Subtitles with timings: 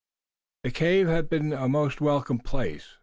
[0.63, 2.97] The cave had been a most welcome place.